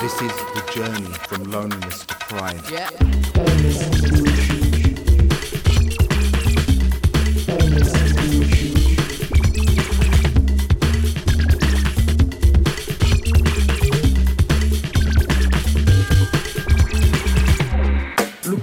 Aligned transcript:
This 0.00 0.14
is 0.22 0.32
the 0.54 0.62
journey 0.72 1.12
from 1.26 1.50
loneliness 1.50 2.06
to 2.06 2.14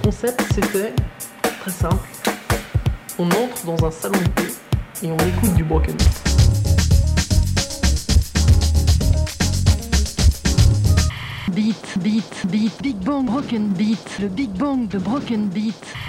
concept, 0.06 0.40
c'était 0.54 0.94
très 1.60 1.70
simple. 1.70 1.96
On 3.18 3.26
entre 3.26 3.66
dans 3.66 3.84
un 3.84 3.90
salon 3.90 4.18
de 4.18 4.42
thé 4.42 4.54
et 5.02 5.10
on 5.10 5.18
écoute 5.18 5.54
du 5.54 5.64
broken. 5.64 5.96
Big 12.46 12.96
Bang 13.04 13.24
Broken 13.24 13.72
Beat, 13.76 14.18
le 14.20 14.28
Big 14.28 14.50
Bang 14.50 14.86
de 14.88 14.98
Broken 14.98 15.48
Beat. 15.48 16.05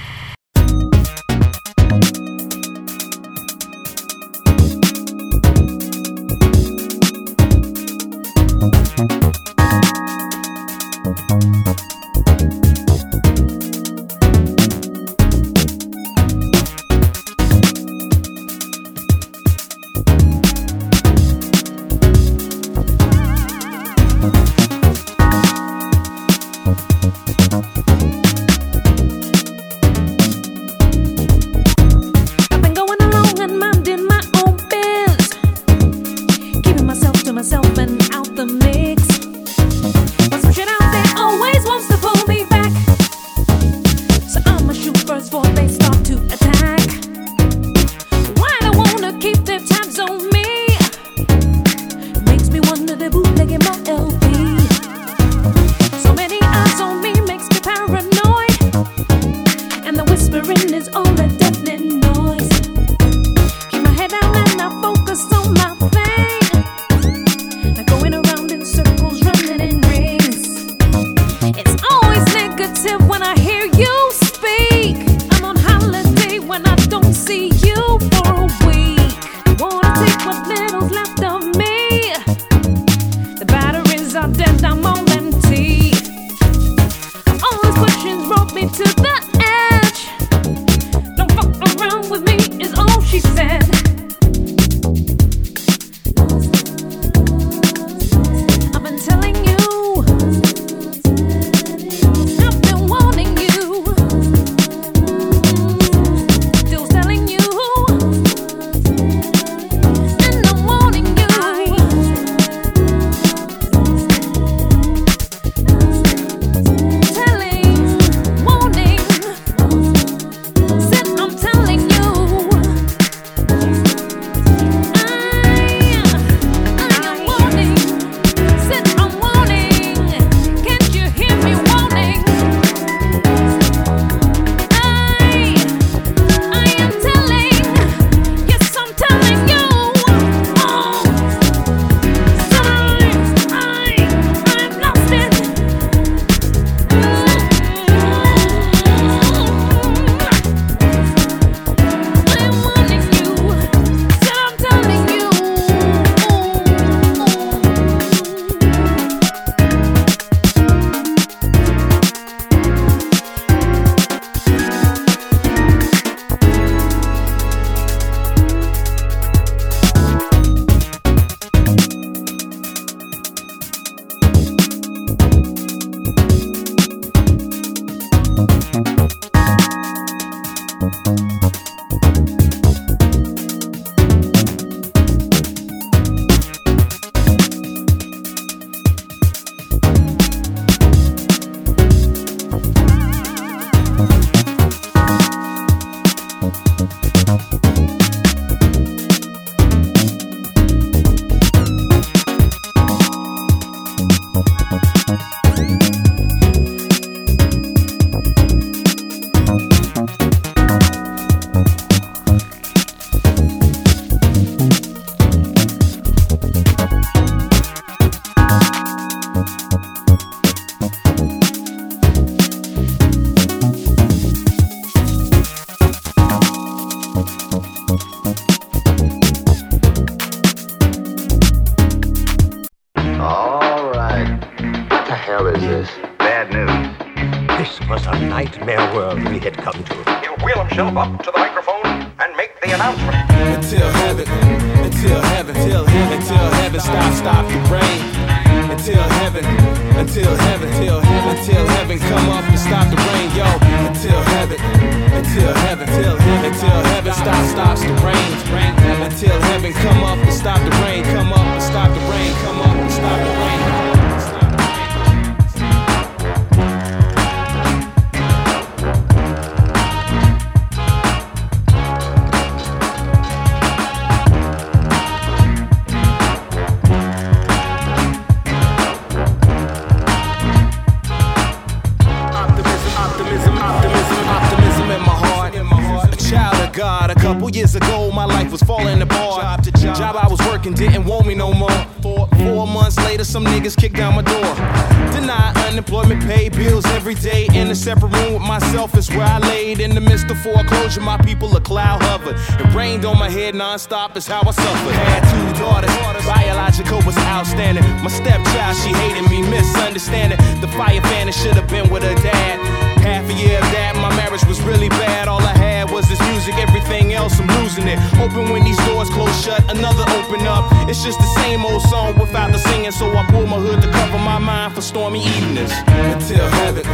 My 301.01 301.17
people 301.17 301.55
a 301.55 301.61
cloud 301.61 302.01
hovered. 302.03 302.35
It 302.59 302.73
rained 302.73 303.05
on 303.05 303.17
my 303.17 303.29
head 303.29 303.53
nonstop, 303.53 304.15
is 304.15 304.27
how 304.27 304.41
I 304.45 304.51
suffered. 304.51 304.93
Had 304.93 305.23
two 305.31 305.59
daughters, 305.59 305.93
biological 306.25 307.01
was 307.05 307.17
outstanding. 307.17 307.83
My 308.03 308.09
stepchild, 308.09 308.77
she 308.77 308.89
hated 308.93 309.29
me, 309.29 309.41
misunderstanding. 309.49 310.37
The 310.61 310.67
fire 310.69 311.01
fan 311.01 311.31
should 311.31 311.55
have 311.55 311.69
been 311.69 311.89
with 311.89 312.03
her 312.03 312.15
dad. 312.15 312.87
Half 313.07 313.29
a 313.29 313.33
year 313.33 313.57
of 313.57 313.69
that, 313.71 313.95
my 313.95 314.13
marriage 314.15 314.43
was 314.45 314.61
really 314.61 314.89
bad. 314.89 315.27
All 315.27 315.41
I 315.41 315.55
had 315.55 315.89
was 315.89 316.09
this 316.09 316.19
music, 316.27 316.55
everything 316.57 317.13
else, 317.13 317.39
I'm 317.39 317.47
losing 317.61 317.87
it. 317.87 317.99
Open 318.19 318.49
when 318.49 318.63
these 318.63 318.77
doors 318.85 319.09
close 319.09 319.31
shut, 319.43 319.63
another 319.71 320.03
open 320.19 320.45
up. 320.45 320.65
It's 320.89 321.03
just 321.03 321.19
the 321.19 321.31
same 321.39 321.63
old 321.63 321.81
song 321.83 322.19
without 322.19 322.51
the 322.51 322.59
singing, 322.59 322.91
so 322.91 323.09
I 323.15 323.25
pull 323.27 323.47
my 323.47 323.59
hood 323.59 323.81
to 323.81 323.89
cover 323.91 324.17
my 324.19 324.39
mind 324.39 324.73
for 324.73 324.81
stormy 324.81 325.23
evenings. 325.23 325.71
Until 325.87 326.49
heaven, 326.59 326.85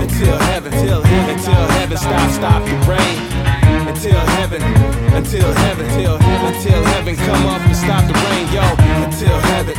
until 0.00 0.38
heaven, 0.38 0.72
until 0.72 1.02
heaven, 1.02 1.38
until 1.38 1.68
heaven, 1.68 1.96
stop, 1.96 2.30
stop 2.30 2.62
the 2.64 2.76
rain. 2.86 3.35
Until 3.96 4.20
heaven, 4.36 4.62
until 5.14 5.52
heaven, 5.54 5.86
until 5.86 6.18
heaven, 6.18 6.84
heaven 6.84 7.16
come 7.16 7.46
up 7.46 7.62
and 7.62 7.74
stop 7.74 8.06
the 8.06 8.12
rain, 8.12 8.46
yo. 8.52 8.60
Until 9.02 9.40
heaven, 9.40 9.74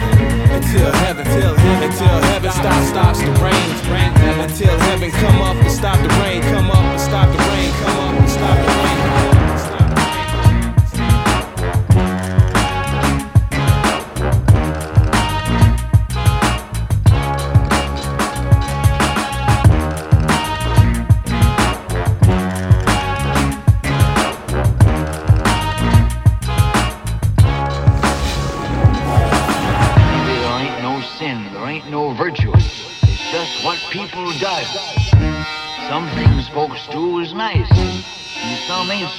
until 0.49 0.91
heaven, 0.91 1.27
until 1.27 1.55
heaven, 1.55 1.91
until 1.91 2.21
heaven 2.23 2.51
stop, 2.51 2.83
stops 2.87 3.19
the 3.19 3.31
rain. 3.33 4.41
Until 4.41 4.79
heaven 4.79 5.11
come 5.11 5.41
up 5.43 5.55
and 5.57 5.71
stop 5.71 6.01
the 6.01 6.09
rain, 6.23 6.41
come 6.41 6.71
up 6.71 6.77
and 6.77 6.99
stop 6.99 7.31
the 7.31 7.37
rain, 7.37 7.71
come 7.83 7.99
up 7.99 8.19
and 8.19 8.29
stop 8.29 8.57
the 8.57 9.27
rain. 9.31 9.36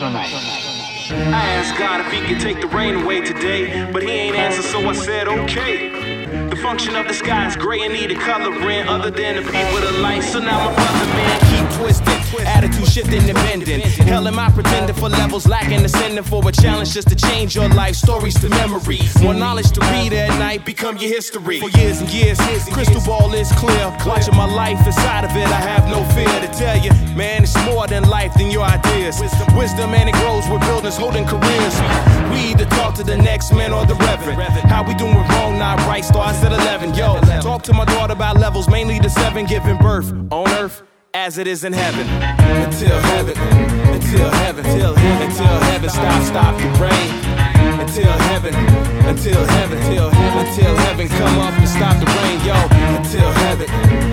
I 0.00 1.44
asked 1.58 1.76
God 1.76 2.00
if 2.00 2.12
he 2.12 2.20
could 2.20 2.40
take 2.40 2.60
the 2.60 2.68
rain 2.68 3.02
away 3.02 3.20
today, 3.20 3.90
but 3.90 4.02
he 4.02 4.10
ain't 4.10 4.36
answer, 4.36 4.62
so 4.62 4.78
I 4.88 4.92
said 4.92 5.26
okay. 5.26 5.88
The 6.48 6.56
function 6.56 6.94
of 6.94 7.08
the 7.08 7.14
sky 7.14 7.48
is 7.48 7.56
gray 7.56 7.80
and 7.80 7.92
need 7.92 8.12
a 8.12 8.14
coloring 8.14 8.86
other 8.86 9.10
than 9.10 9.36
the 9.36 9.42
people 9.42 9.80
the 9.80 9.98
light. 10.00 10.22
So 10.22 10.38
now 10.38 10.70
my 10.70 10.74
brother 10.74 11.06
man 11.14 11.40
keep 11.50 11.78
twisting, 11.80 12.17
attitude 12.36 12.86
shifting 12.88 13.22
and 13.28 13.34
bending. 13.34 13.80
Hell 13.80 14.26
am 14.28 14.38
I 14.38 14.50
pretending 14.50 14.94
for 14.94 15.08
levels 15.08 15.46
lacking, 15.46 15.84
ascending 15.84 16.24
for 16.24 16.46
a 16.46 16.52
challenge 16.52 16.92
just 16.92 17.08
to 17.08 17.16
change 17.16 17.54
your 17.54 17.68
life 17.68 17.96
stories 17.96 18.38
to 18.40 18.48
memories. 18.48 19.20
More 19.22 19.34
knowledge 19.34 19.70
to 19.72 19.80
read 19.92 20.12
at 20.12 20.30
night, 20.38 20.64
become 20.64 20.96
your 20.98 21.10
history. 21.10 21.60
For 21.60 21.70
years 21.70 22.00
and 22.00 22.10
years, 22.10 22.38
crystal 22.72 23.00
ball 23.02 23.32
is 23.34 23.50
clear. 23.52 23.96
Watching 24.06 24.36
my 24.36 24.46
life 24.46 24.84
inside 24.86 25.24
of 25.24 25.30
it, 25.36 25.46
I 25.46 25.60
have 25.60 25.88
no 25.88 26.04
fear 26.14 26.40
to 26.40 26.48
tell 26.58 26.78
you, 26.78 26.90
man, 27.16 27.42
it's 27.42 27.56
more 27.64 27.86
than 27.86 28.08
life 28.08 28.34
than 28.34 28.50
your 28.50 28.64
ideas. 28.64 29.20
Wisdom 29.56 29.94
and 29.94 30.08
it 30.08 30.14
grows 30.16 30.48
with 30.48 30.60
buildings 30.62 30.96
holding 30.96 31.26
careers. 31.26 31.74
We 32.30 32.52
either 32.52 32.66
talk 32.76 32.94
to 32.96 33.04
the 33.04 33.16
next 33.16 33.52
man 33.52 33.72
or 33.72 33.86
the 33.86 33.94
reverend. 33.94 34.40
How 34.68 34.82
we 34.82 34.94
doing 34.94 35.14
wrong, 35.14 35.58
not 35.58 35.78
right, 35.86 36.04
starts 36.04 36.42
at 36.42 36.52
11. 36.52 36.94
Yo, 36.94 37.20
talk 37.40 37.62
to 37.64 37.72
my 37.72 37.84
daughter 37.84 38.12
about 38.12 38.36
levels, 38.38 38.68
mainly 38.68 38.98
the 38.98 39.10
seven 39.10 39.46
giving 39.46 39.78
birth 39.78 40.12
on 40.30 40.48
earth 40.58 40.82
as 41.18 41.36
it 41.36 41.46
is 41.48 41.64
in 41.64 41.72
heaven. 41.72 42.06
Until 42.64 42.98
heaven, 43.12 43.36
until 43.92 44.30
heaven, 44.42 44.64
until 44.64 44.94
heaven, 44.94 45.30
until 45.30 45.58
heaven 45.70 45.90
stop, 45.90 46.22
stop 46.22 46.54
the 46.56 46.68
rain. 46.78 47.10
Until 47.82 48.12
heaven, 48.30 48.54
until 49.10 49.44
heaven, 49.56 49.78
heaven, 49.78 50.10
until 50.38 50.76
heaven 50.86 51.08
come 51.08 51.38
up 51.40 51.54
and 51.58 51.68
stop 51.68 51.96
the 51.98 52.06
rain, 52.18 52.38
yo. 52.46 52.54
Until 52.98 53.30
heaven, 53.42 53.68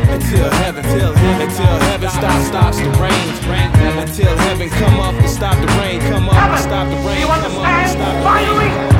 until 0.09 0.49
heaven, 0.61 0.83
heaven, 0.83 1.41
until 1.41 1.75
heaven 1.89 2.09
stop, 2.09 2.39
stops 2.49 2.77
the 2.79 2.89
rain. 2.97 3.27
Until 4.01 4.35
heaven 4.37 4.69
come 4.69 4.99
up 4.99 5.13
and 5.13 5.29
stop 5.29 5.55
the 5.61 5.67
rain, 5.79 5.99
come 6.01 6.27
up 6.29 6.35
and 6.35 6.59
stop 6.59 6.89
the 6.89 6.97
rain, 7.07 7.27
come 7.27 7.55
up 7.57 7.65
and 7.65 7.91
stop 7.91 8.13
the 8.17 8.89
rain. 8.89 8.94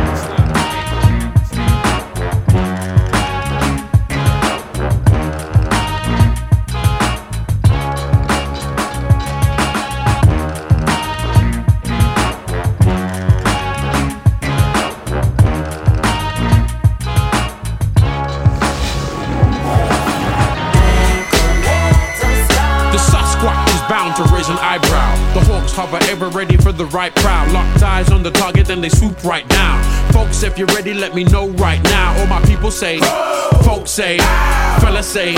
The 26.78 26.86
right 26.88 27.14
crowd. 27.16 27.52
Locked 27.52 27.82
eyes 27.84 28.12
on 28.12 28.24
the 28.24 28.32
target, 28.32 28.68
then 28.68 28.82
they 28.82 28.90
swoop 28.90 29.24
right 29.24 29.48
down. 29.48 29.82
Folks, 30.12 30.44
if 30.44 30.58
you're 30.58 30.68
ready, 30.68 30.94
let 30.94 31.16
me 31.16 31.24
know 31.24 31.50
right 31.52 31.82
now. 31.84 32.18
All 32.20 32.28
my 32.28 32.42
people 32.46 32.72
say, 32.72 33.00
folks 33.64 33.92
say, 33.92 34.18
fellas 34.80 35.08
say, 35.08 35.36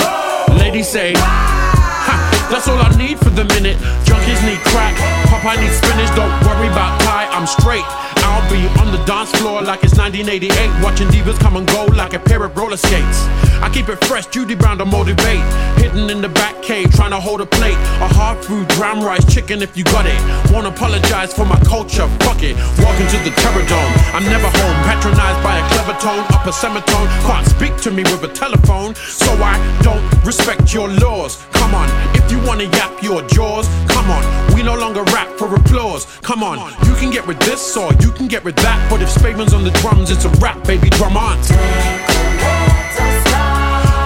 ladies 0.57 0.87
say. 0.87 1.13
Ha, 1.15 2.47
that's 2.49 2.67
all 2.67 2.79
I 2.79 2.89
need 2.97 3.19
for 3.19 3.29
the 3.29 3.43
minute. 3.45 3.77
Junkies 4.05 4.41
need 4.45 4.59
crack, 4.71 4.95
Popeye 5.27 5.59
needs 5.61 5.77
spinach. 5.77 6.09
Don't 6.15 6.33
worry 6.47 6.67
about 6.67 6.99
pie, 7.01 7.27
I'm 7.31 7.45
straight. 7.45 7.85
I'll 8.37 8.51
be 8.51 8.67
on 8.79 8.91
the 8.91 9.03
dance 9.05 9.31
floor 9.31 9.63
like 9.63 9.83
it's 9.83 9.97
1988, 9.97 10.53
watching 10.85 11.07
divas 11.07 11.39
come 11.39 11.57
and 11.57 11.65
go 11.65 11.85
like 11.97 12.13
a 12.13 12.19
pair 12.19 12.43
of 12.43 12.55
roller 12.55 12.77
skates. 12.77 13.25
I 13.65 13.69
keep 13.73 13.89
it 13.89 13.97
fresh, 14.05 14.27
Judy 14.27 14.53
Brown 14.53 14.77
to 14.77 14.85
motivate. 14.85 15.41
Hidden 15.81 16.07
in 16.11 16.21
the 16.21 16.29
back 16.29 16.61
cave, 16.61 16.93
trying 16.93 17.09
to 17.17 17.19
hold 17.19 17.41
a 17.41 17.47
plate. 17.47 17.79
A 17.97 18.07
hard 18.13 18.37
food, 18.45 18.67
brown 18.77 19.01
rice, 19.01 19.25
chicken 19.25 19.63
if 19.63 19.75
you 19.75 19.83
got 19.85 20.05
it. 20.05 20.21
Won't 20.53 20.67
apologize 20.67 21.33
for 21.33 21.45
my 21.45 21.59
culture, 21.61 22.07
fuck 22.21 22.43
it. 22.43 22.53
Walking 22.77 23.07
to 23.09 23.17
the 23.25 23.33
terror 23.41 23.65
dome, 23.65 23.93
I'm 24.13 24.25
never 24.29 24.53
home. 24.53 24.77
Patronized 24.85 25.41
by 25.41 25.57
a 25.57 25.65
clever 25.73 25.97
tone, 25.97 26.23
upper 26.29 26.51
semitone. 26.51 27.07
Can't 27.25 27.47
speak 27.47 27.75
to 27.77 27.89
me 27.89 28.03
with 28.03 28.21
a 28.21 28.31
telephone, 28.31 28.93
so 28.93 29.33
I 29.41 29.57
don't 29.81 30.05
respect 30.23 30.75
your 30.75 30.89
laws. 30.89 31.43
Come 31.53 31.73
on, 31.73 31.89
if 32.13 32.31
you 32.31 32.37
wanna 32.45 32.65
yap 32.65 33.01
your 33.01 33.23
jaws, 33.29 33.67
come 33.89 34.11
on. 34.11 34.21
No 34.67 34.75
longer 34.75 35.03
rap 35.15 35.29
for 35.37 35.55
applause. 35.55 36.03
Come 36.23 36.43
on, 36.43 36.57
you 36.85 36.93
can 36.95 37.09
get 37.09 37.25
with 37.25 37.39
this 37.39 37.77
or 37.77 37.93
you 38.01 38.11
can 38.11 38.27
get 38.27 38.43
with 38.43 38.57
that. 38.57 38.85
But 38.91 39.01
if 39.01 39.07
Spademan's 39.07 39.53
on 39.53 39.63
the 39.63 39.71
drums, 39.79 40.11
it's 40.11 40.25
a 40.25 40.29
rap, 40.43 40.61
baby, 40.67 40.89
drum 40.89 41.15
on. 41.15 41.37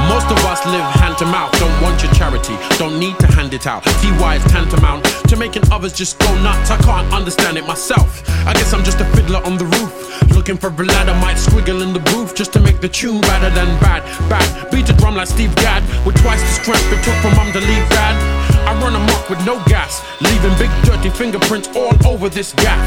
Most 0.06 0.30
of 0.30 0.38
us 0.46 0.62
live 0.70 0.86
hand 1.01 1.18
to 1.18 1.25
mouth, 1.25 1.51
don't 1.58 1.82
want 1.82 2.03
your 2.03 2.13
charity, 2.13 2.53
don't 2.77 3.00
need 3.00 3.18
to 3.18 3.25
hand 3.34 3.56
it 3.56 3.65
out. 3.65 3.82
TY 4.06 4.36
is 4.36 4.44
tantamount 4.53 5.03
to 5.30 5.36
making 5.36 5.63
others 5.72 5.94
just 5.94 6.20
go 6.20 6.30
nuts. 6.44 6.70
I 6.70 6.77
can't 6.77 7.12
understand 7.12 7.58
it 7.58 7.65
myself. 7.65 8.22
I 8.46 8.53
guess 8.53 8.72
I'm 8.72 8.84
just 8.84 9.01
a 9.01 9.06
fiddler 9.18 9.41
on 9.44 9.58
the 9.58 9.65
roof, 9.65 10.30
looking 10.30 10.58
for 10.58 10.68
a 10.68 10.86
ladder, 10.86 11.15
might 11.15 11.38
squiggle 11.38 11.82
in 11.82 11.91
the 11.91 12.06
booth 12.13 12.36
just 12.36 12.53
to 12.53 12.60
make 12.60 12.82
the 12.82 12.89
tune 12.89 13.22
better 13.22 13.50
than 13.50 13.65
bad. 13.82 14.06
Bad, 14.30 14.70
beat 14.70 14.88
a 14.91 14.94
drum 14.94 15.15
like 15.15 15.27
Steve 15.27 15.56
Gadd 15.56 15.82
with 16.06 16.22
twice 16.22 16.41
the 16.41 16.53
strength 16.62 16.86
it 16.94 17.01
took 17.03 17.18
for 17.25 17.36
mum 17.36 17.51
to 17.51 17.60
leave 17.60 17.89
dad. 17.89 18.31
I 18.67 18.79
run 18.81 18.96
amok 18.96 19.29
with 19.29 19.46
no 19.46 19.62
gas, 19.65 20.01
leaving 20.22 20.55
big 20.58 20.72
dirty 20.84 21.10
fingerprints 21.10 21.70
all 21.75 21.96
over 22.08 22.29
this 22.29 22.53
gap. 22.53 22.79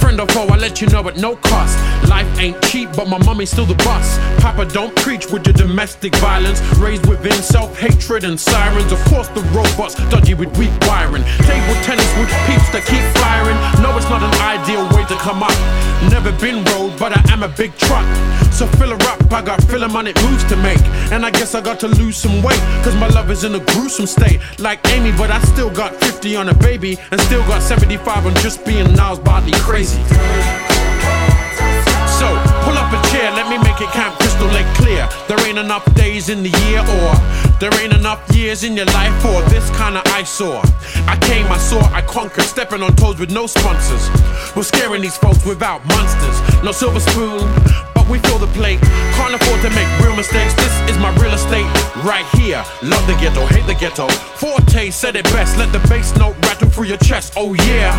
Friend 0.00 0.20
or 0.20 0.26
foe, 0.28 0.46
I 0.48 0.56
let 0.56 0.80
you 0.80 0.86
know 0.88 1.06
at 1.08 1.16
no 1.16 1.36
cost. 1.36 1.78
Life 2.08 2.38
ain't 2.38 2.60
cheap, 2.64 2.90
but 2.96 3.08
my 3.08 3.18
mommy's 3.18 3.50
still 3.50 3.66
the 3.66 3.74
boss. 3.84 4.18
Papa, 4.40 4.66
don't 4.66 4.94
preach 4.96 5.30
with 5.30 5.46
your 5.46 5.54
domestic 5.54 6.14
violence. 6.16 6.60
Raised 6.78 7.06
within 7.06 7.32
self 7.42 7.78
hatred 7.78 8.24
and 8.24 8.38
sirens. 8.38 8.92
Of 8.92 9.02
course, 9.06 9.28
the 9.28 9.42
robots 9.56 9.94
dodgy 10.10 10.34
with 10.34 10.56
weak 10.58 10.72
wiring. 10.82 11.24
Table 11.46 11.74
tennis 11.82 12.10
with 12.18 12.30
peeps 12.46 12.68
that 12.72 12.84
keep 12.86 13.04
firing. 13.22 13.56
No, 13.82 13.96
it's 13.96 14.08
not 14.08 14.22
an 14.22 14.34
ideal 14.40 14.84
way 14.94 15.04
to 15.06 15.16
come 15.16 15.42
up. 15.42 15.56
Never 16.10 16.32
been 16.38 16.64
road, 16.72 16.98
but 16.98 17.16
I 17.16 17.32
am 17.32 17.42
a 17.42 17.48
big 17.48 17.76
truck. 17.76 18.04
So 18.52 18.66
fill 18.78 18.90
her 18.90 19.02
up, 19.08 19.32
I 19.32 19.42
got 19.42 19.62
filler 19.64 19.88
money 19.88 20.12
moves 20.22 20.44
to 20.44 20.56
make. 20.56 20.80
And 21.10 21.26
I 21.26 21.30
guess 21.30 21.54
I 21.54 21.60
got 21.60 21.80
to 21.80 21.88
lose 21.88 22.16
some 22.16 22.42
weight, 22.42 22.60
cause 22.84 22.94
my 22.96 23.08
love 23.08 23.30
is 23.30 23.42
in 23.44 23.54
a 23.54 23.60
gruesome 23.72 24.06
state. 24.06 24.40
Like 24.58 24.78
Amy, 24.92 25.10
but 25.12 25.30
I 25.30 25.40
still 25.42 25.70
got 25.70 25.94
50 25.96 26.36
on 26.36 26.48
a 26.48 26.54
baby, 26.54 26.96
and 27.10 27.20
still 27.22 27.42
got 27.48 27.62
75 27.62 28.26
on 28.26 28.34
just 28.36 28.64
being 28.64 28.94
Gnarls 28.94 29.18
Barkley 29.18 29.52
crazy. 29.54 30.00
Pull 32.74 32.82
up 32.82 32.92
a 32.92 33.08
chair, 33.10 33.30
let 33.30 33.48
me 33.48 33.56
make 33.58 33.80
it 33.80 33.88
Camp 33.92 34.16
Crystal 34.16 34.48
Lake 34.48 34.66
clear. 34.74 35.08
There 35.28 35.38
ain't 35.46 35.58
enough 35.58 35.84
days 35.94 36.28
in 36.28 36.42
the 36.42 36.50
year, 36.66 36.80
or 36.80 37.14
there 37.60 37.70
ain't 37.80 37.92
enough 37.94 38.20
years 38.34 38.64
in 38.64 38.74
your 38.74 38.86
life 38.86 39.14
for 39.22 39.40
this 39.48 39.70
kind 39.78 39.96
of 39.96 40.02
eyesore. 40.06 40.60
I 41.06 41.16
came, 41.22 41.46
I 41.52 41.58
saw, 41.58 41.78
I 41.94 42.02
conquered, 42.02 42.42
stepping 42.42 42.82
on 42.82 42.96
toes 42.96 43.20
with 43.20 43.30
no 43.30 43.46
sponsors. 43.46 44.10
We're 44.56 44.64
scaring 44.64 45.02
these 45.02 45.16
folks 45.16 45.46
without 45.46 45.86
monsters. 45.86 46.64
No 46.64 46.72
silver 46.72 46.98
spoon, 46.98 47.46
but 48.04 48.10
we 48.10 48.18
fill 48.28 48.38
the 48.38 48.52
plate. 48.58 48.80
Can't 49.16 49.34
afford 49.34 49.60
to 49.62 49.70
make 49.70 49.88
real 50.00 50.16
mistakes. 50.16 50.54
This 50.54 50.90
is 50.90 50.98
my 50.98 51.14
real 51.16 51.32
estate 51.32 51.66
right 52.04 52.26
here. 52.34 52.64
Love 52.82 53.06
the 53.06 53.14
ghetto, 53.14 53.46
hate 53.46 53.66
the 53.66 53.74
ghetto. 53.74 54.08
Forte 54.08 54.90
said 54.90 55.16
it 55.16 55.24
best. 55.24 55.56
Let 55.58 55.72
the 55.72 55.80
bass 55.88 56.16
note 56.16 56.36
rattle 56.46 56.68
through 56.68 56.86
your 56.86 56.98
chest. 56.98 57.34
Oh 57.36 57.54
yeah. 57.54 57.92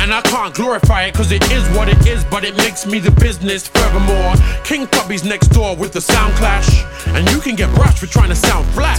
And 0.00 0.12
I 0.12 0.20
can't 0.22 0.54
glorify 0.54 1.04
it 1.04 1.14
cause 1.14 1.30
it 1.30 1.42
is 1.52 1.64
what 1.76 1.88
it 1.88 2.06
is, 2.06 2.24
but 2.24 2.44
it 2.44 2.56
makes 2.56 2.86
me 2.86 2.98
the 2.98 3.12
business. 3.12 3.68
Furthermore, 3.68 4.34
King 4.64 4.86
Tubby's 4.88 5.24
next 5.24 5.48
door 5.48 5.76
with 5.76 5.92
the 5.92 6.00
sound 6.00 6.34
clash. 6.34 6.84
And 7.08 7.28
you 7.30 7.40
can 7.40 7.54
get 7.54 7.72
brushed 7.74 7.98
for 7.98 8.06
trying 8.06 8.30
to 8.30 8.36
sound 8.36 8.66
flat. 8.74 8.98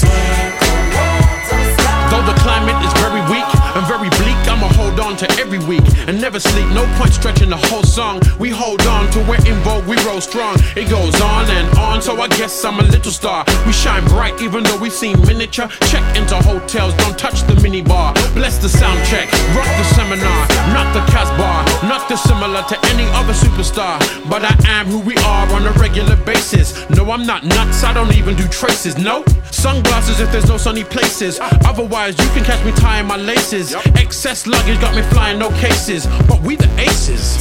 Though 2.12 2.24
the 2.30 2.38
climate 2.42 2.78
is 2.86 2.94
very 3.02 3.22
weak 3.32 3.50
and 3.76 3.84
very 3.88 4.10
bleak, 4.22 4.33
I'ma 4.54 4.68
hold 4.68 5.00
on 5.00 5.18
to 5.18 5.26
every 5.42 5.58
week 5.66 5.82
and 6.08 6.22
never 6.22 6.40
sleep. 6.40 6.70
No 6.78 6.86
point 7.00 7.12
stretching 7.12 7.50
the 7.50 7.58
whole 7.58 7.82
song. 7.82 8.22
We 8.38 8.52
hold 8.52 8.86
on 8.86 9.10
to 9.14 9.20
we're 9.28 9.44
in 9.50 9.58
vogue, 9.66 9.88
we 9.88 9.98
roll 10.06 10.22
strong. 10.22 10.56
It 10.78 10.92
goes 10.92 11.20
on 11.20 11.50
and 11.50 11.76
on, 11.80 12.04
so 12.04 12.22
I 12.22 12.28
guess 12.28 12.64
I'm 12.64 12.78
a 12.78 12.84
little 12.84 13.12
star. 13.12 13.44
We 13.66 13.74
shine 13.74 14.06
bright 14.06 14.40
even 14.44 14.64
though 14.64 14.78
we 14.78 14.92
seem 14.92 15.20
miniature. 15.22 15.68
Check 15.90 16.06
into 16.16 16.36
hotels, 16.36 16.94
don't 16.98 17.18
touch 17.18 17.42
the 17.50 17.54
minibar. 17.66 18.14
Bless 18.36 18.60
the 18.60 18.70
sound 18.70 19.04
check, 19.08 19.26
rock 19.58 19.66
the 19.66 19.86
seminar, 19.96 20.48
not 20.70 20.94
the 20.94 21.02
Casbah, 21.12 21.88
not 21.90 22.08
dissimilar 22.08 22.62
to 22.70 22.78
any 22.94 23.06
other 23.18 23.34
superstar. 23.34 23.98
But 24.30 24.44
I 24.46 24.56
am 24.70 24.86
who 24.86 25.00
we 25.00 25.18
are 25.18 25.52
on 25.52 25.66
a 25.66 25.72
regular 25.82 26.16
basis. 26.18 26.88
No, 26.92 27.10
I'm 27.10 27.26
not 27.26 27.44
nuts, 27.44 27.84
I 27.84 27.92
don't 27.92 28.16
even 28.16 28.36
do 28.36 28.48
traces. 28.50 29.00
No, 29.00 29.26
sunglasses 29.50 30.20
if 30.20 30.32
there's 30.32 30.48
no 30.48 30.58
sunny 30.58 30.84
places. 30.84 31.40
Otherwise, 31.42 32.20
you 32.20 32.30
can 32.36 32.44
catch 32.44 32.64
me 32.64 32.72
tying 32.74 33.08
my 33.08 33.18
laces. 33.18 33.74
Excess 33.96 34.43
luggage 34.48 34.80
got 34.82 34.96
me 34.96 35.02
flying, 35.04 35.40
no 35.40 35.50
cases. 35.52 36.06
But 36.28 36.42
we 36.42 36.56
the 36.56 36.70
aces. 36.80 37.38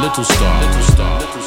Little 0.00 0.24
star, 0.24 0.60
little 0.62 0.82
star, 0.82 1.20
little 1.20 1.32
star. 1.32 1.37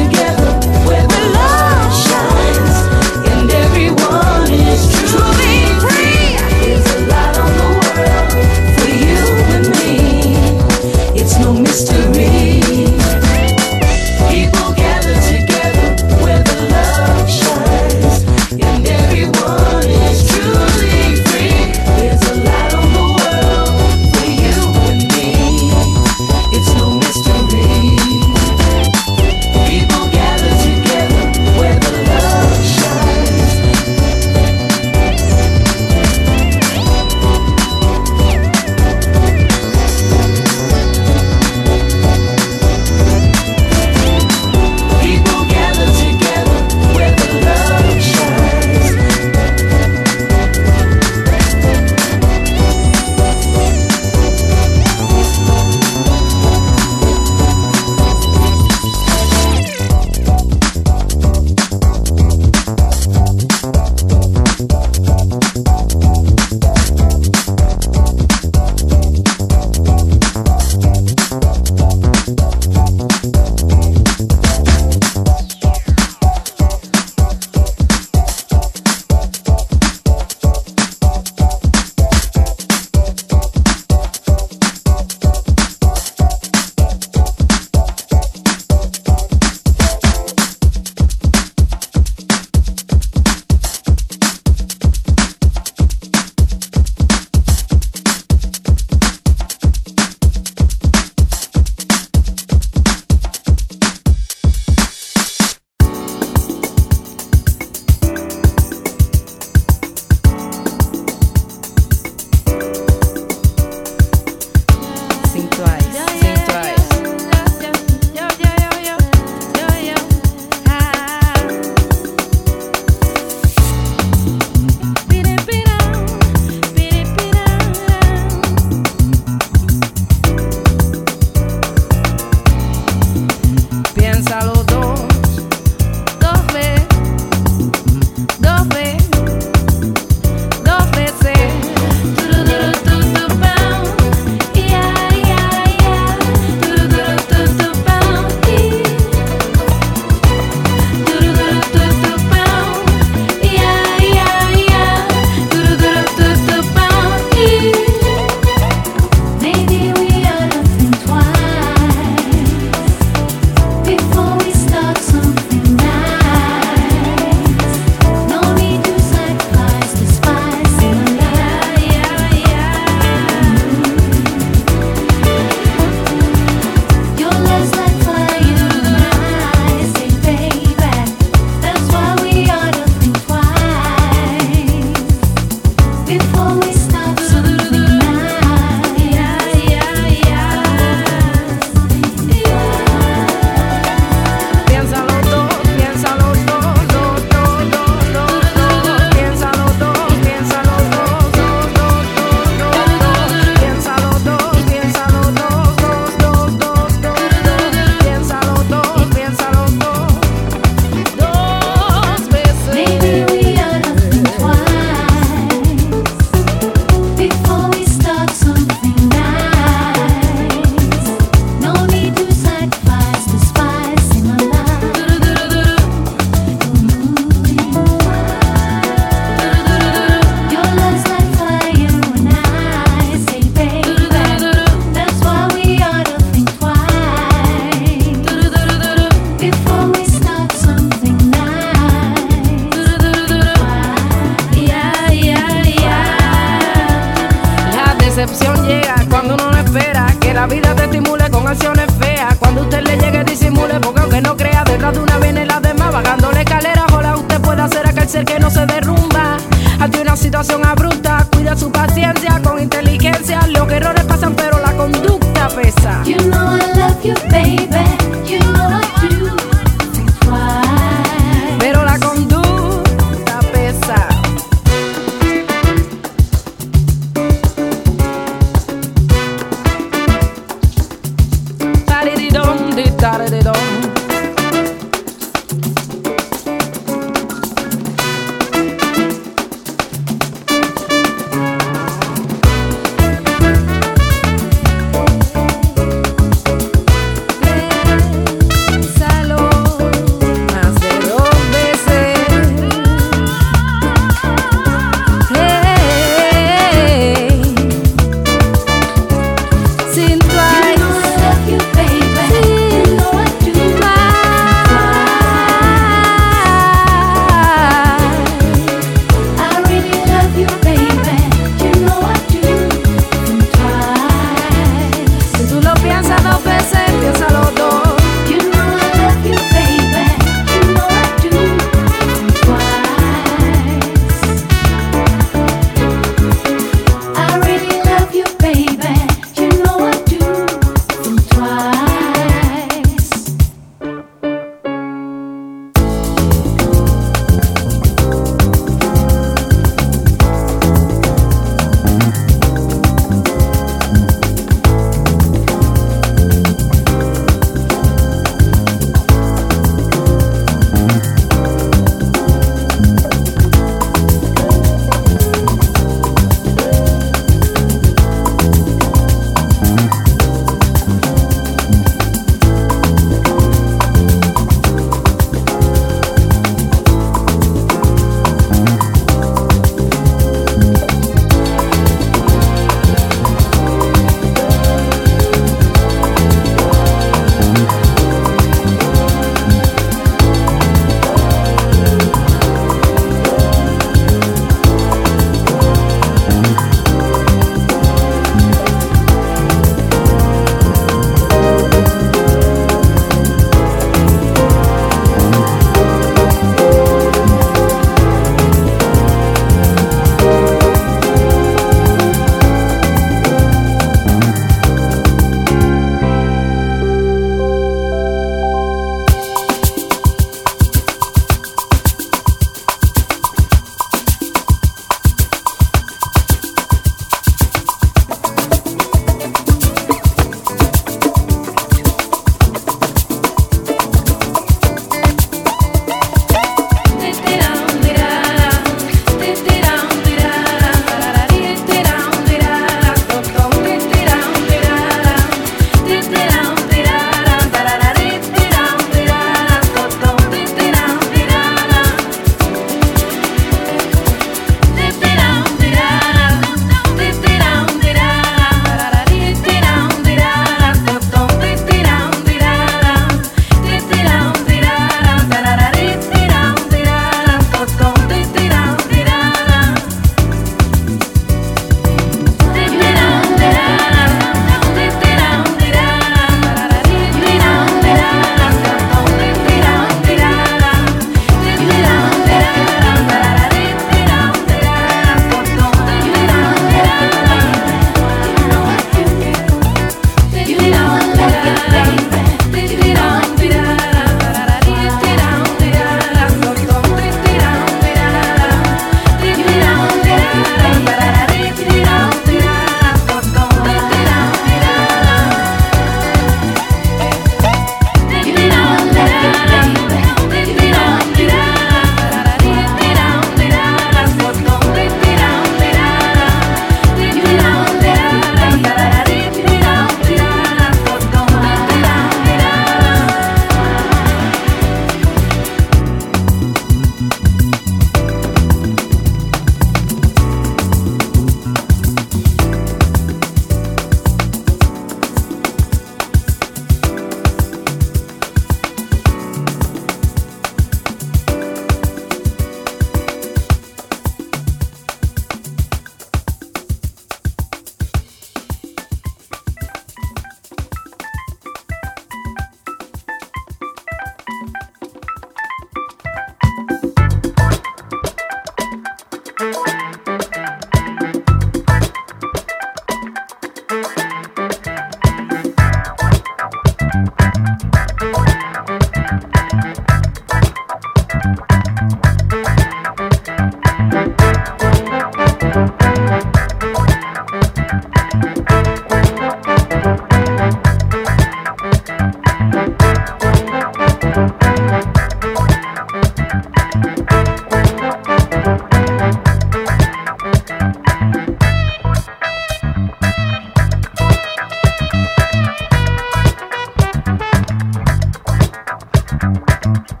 Música 599.21 600.00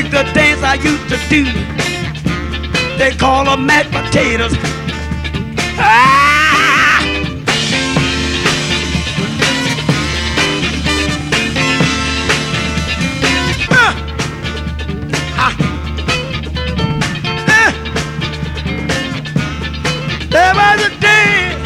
The 0.00 0.22
dance 0.32 0.62
I 0.62 0.74
used 0.74 1.08
to 1.08 1.18
do. 1.28 1.44
They 2.98 3.10
call 3.18 3.44
them 3.44 3.66
mashed 3.66 3.90
potatoes. 3.90 4.56
Ah! 5.76 7.02
Ah! 15.36 15.54
There 20.30 20.54
was 20.54 20.80
a 20.86 20.90
day. 21.00 21.56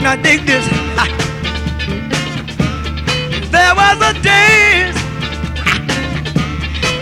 Now 0.00 0.16
dig 0.16 0.46
this. 0.46 0.77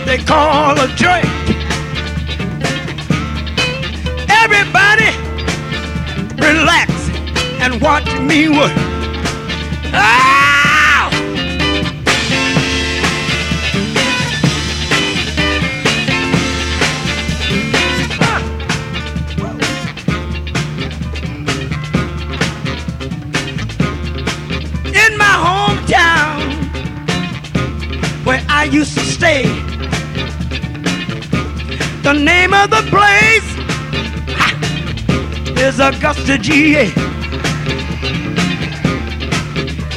They 0.07 0.17
call 0.19 0.71
a 0.79 0.87
drink. 0.95 1.25
Everybody 4.29 5.11
relax 6.41 6.91
and 7.59 7.81
watch 7.81 8.07
me 8.21 8.47
work. 8.47 8.86
The 32.07 32.13
name 32.13 32.53
of 32.53 32.69
the 32.69 32.83
place 32.83 33.43
ha, 34.39 34.49
is 35.59 35.77
Augusta, 35.81 36.37
GA. 36.37 36.89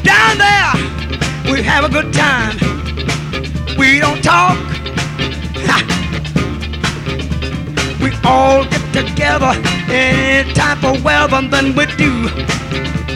Down 0.02 0.36
there, 0.36 1.52
we 1.52 1.62
have 1.62 1.84
a 1.84 1.88
good 1.88 2.12
time. 2.12 2.56
We 3.78 4.00
don't 4.00 4.20
talk. 4.24 4.58
ha. 5.68 5.78
We 8.02 8.10
all 8.24 8.64
get 8.64 9.06
together 9.06 9.52
any 9.88 10.52
type 10.52 10.82
of 10.82 11.04
weather, 11.04 11.46
then 11.48 11.76
we 11.76 11.86
do 11.94 12.24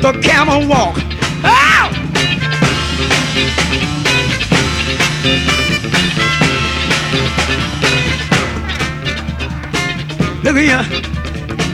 the 0.03 0.17
camel 0.23 0.69
walk. 0.69 1.14
Look 10.45 10.57
you. 10.57 10.79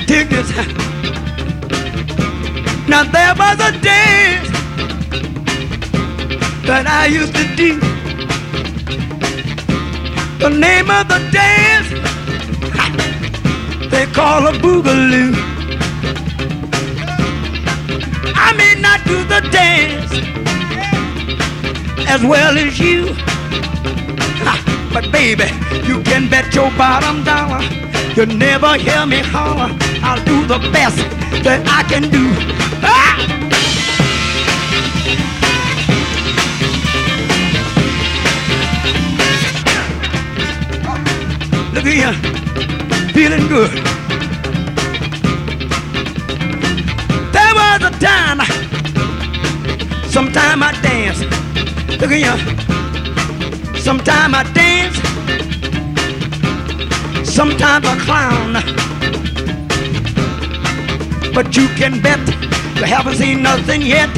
Dig 0.06 0.28
this. 0.28 0.48
Now 2.88 3.02
there 3.02 3.34
was 3.34 3.58
a 3.58 3.72
dance 3.82 4.48
that 6.68 6.86
I 6.86 7.06
used 7.06 7.34
to 7.34 7.44
do. 7.56 7.80
The 10.38 10.50
name 10.50 10.88
of 10.88 11.08
the 11.08 11.18
dance 11.32 11.88
they 13.90 14.06
call 14.06 14.46
a 14.46 14.52
boogaloo. 14.52 15.34
I 18.36 18.52
may 18.56 18.80
not 18.80 19.04
do 19.04 19.24
the 19.24 19.40
dance 19.50 20.12
as 22.08 22.22
well 22.22 22.56
as 22.56 22.78
you. 22.78 23.16
But 24.94 25.10
baby, 25.10 25.50
you 25.87 26.03
can 26.03 26.28
bet 26.28 26.55
your 26.55 26.70
bottom 26.76 27.24
dollar 27.24 27.81
you'll 28.16 28.37
never 28.37 28.76
hear 28.76 29.07
me 29.07 29.18
holler. 29.18 29.70
I'll 30.03 30.22
do 30.24 30.47
the 30.47 30.59
best 30.72 30.99
that 31.45 31.62
I 31.66 31.83
can 31.89 32.03
do. 32.11 32.24
Ah! 32.83 33.16
Look 41.74 41.85
you, 41.85 42.12
feeling 43.14 43.47
good. 43.49 43.70
There 47.33 47.55
was 47.61 47.83
a 47.85 47.93
time, 48.01 48.41
sometime 50.11 50.62
I 50.62 50.72
dance. 50.83 51.20
Look 52.01 52.11
you, 52.11 52.37
sometime 53.81 54.35
I 54.35 54.43
dance, 57.41 57.53
sometimes 57.53 57.86
I 57.86 57.97
clown. 58.05 58.53
But 61.34 61.57
you 61.57 61.68
can 61.68 62.01
bet 62.03 62.18
you 62.76 62.84
haven't 62.84 63.16
seen 63.16 63.43
nothing 63.43 63.82
yet 63.82 64.11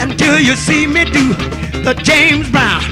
until 0.00 0.38
you 0.38 0.54
see 0.56 0.86
me 0.86 1.04
do 1.04 1.32
the 1.82 1.94
James 2.02 2.50
Brown. 2.50 2.87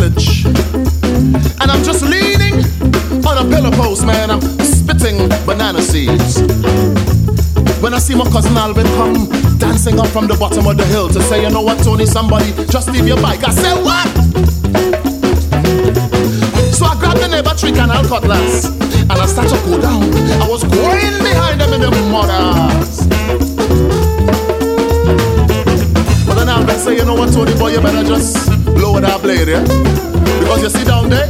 village. 0.00 0.44
And 1.60 1.70
I'm 1.70 1.82
just 1.84 2.02
leaning 2.02 2.64
on 3.26 3.36
a 3.36 3.44
pillow 3.50 3.70
post, 3.70 4.06
man. 4.06 4.30
I'm 4.30 4.40
spitting 4.60 5.28
banana 5.44 5.82
seeds. 5.82 6.40
When 7.82 7.94
I 7.94 7.98
see 7.98 8.14
my 8.14 8.24
cousin 8.24 8.56
Alvin 8.56 8.86
come 8.96 9.28
dancing 9.58 9.98
up 9.98 10.08
from 10.08 10.26
the 10.26 10.36
bottom 10.38 10.66
of 10.66 10.76
the 10.76 10.84
hill 10.86 11.08
to 11.08 11.20
say, 11.22 11.42
you 11.42 11.50
know 11.50 11.62
what, 11.62 11.82
Tony, 11.84 12.06
somebody 12.06 12.52
just 12.66 12.88
leave 12.90 13.06
your 13.06 13.20
bike. 13.20 13.44
I 13.44 13.50
say, 13.50 13.72
what? 13.82 14.08
So 16.72 16.86
I 16.86 16.96
grabbed 16.98 17.20
the 17.20 17.28
neighbor 17.28 17.54
tree 17.54 17.72
canal 17.72 18.04
cutlass 18.04 18.64
and 18.64 19.12
I 19.12 19.26
start 19.26 19.48
to 19.48 19.56
go 19.66 19.80
down. 19.80 20.04
I 20.40 20.48
was 20.48 20.64
going 20.64 21.16
behind 21.22 21.60
them 21.60 21.72
in 21.74 21.80
the 21.80 21.90
mothers. 22.12 23.06
But 26.26 26.34
then 26.36 26.48
Alvin 26.48 26.78
say, 26.78 26.96
you 26.96 27.04
know 27.04 27.14
what, 27.14 27.32
Tony, 27.32 27.54
boy, 27.58 27.72
you 27.72 27.80
better 27.80 28.06
just 28.06 28.49
lower 28.80 29.00
that 29.00 29.20
blade, 29.22 29.48
yeah? 29.48 29.62
Because 30.40 30.62
you 30.62 30.70
see 30.70 30.84
down 30.84 31.10
there, 31.10 31.28